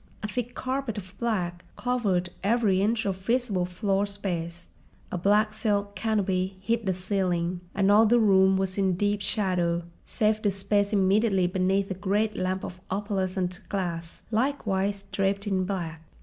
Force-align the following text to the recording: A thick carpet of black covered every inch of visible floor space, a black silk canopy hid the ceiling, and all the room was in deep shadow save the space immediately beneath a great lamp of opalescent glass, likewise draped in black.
A 0.23 0.27
thick 0.27 0.55
carpet 0.55 0.97
of 0.97 1.13
black 1.19 1.63
covered 1.75 2.31
every 2.43 2.81
inch 2.81 3.05
of 3.05 3.15
visible 3.17 3.67
floor 3.67 4.07
space, 4.07 4.69
a 5.11 5.17
black 5.19 5.53
silk 5.53 5.95
canopy 5.95 6.57
hid 6.59 6.87
the 6.87 6.93
ceiling, 6.95 7.61
and 7.75 7.91
all 7.91 8.07
the 8.07 8.17
room 8.19 8.57
was 8.57 8.79
in 8.79 8.93
deep 8.95 9.21
shadow 9.21 9.83
save 10.03 10.41
the 10.41 10.49
space 10.49 10.91
immediately 10.91 11.45
beneath 11.45 11.91
a 11.91 11.93
great 11.93 12.35
lamp 12.35 12.63
of 12.63 12.81
opalescent 12.89 13.61
glass, 13.69 14.23
likewise 14.31 15.03
draped 15.11 15.45
in 15.45 15.65
black. 15.65 16.01